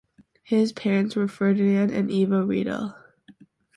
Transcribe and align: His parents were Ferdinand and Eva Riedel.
His 0.41 0.73
parents 0.73 1.15
were 1.15 1.27
Ferdinand 1.27 1.91
and 1.91 2.09
Eva 2.09 2.43
Riedel. 2.43 2.95